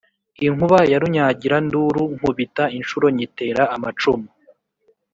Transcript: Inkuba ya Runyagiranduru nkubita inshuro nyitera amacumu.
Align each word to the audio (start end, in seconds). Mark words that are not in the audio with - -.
Inkuba 0.47 0.79
ya 0.91 0.97
Runyagiranduru 1.01 2.01
nkubita 2.17 2.63
inshuro 2.77 3.05
nyitera 3.15 3.63
amacumu. 3.75 4.27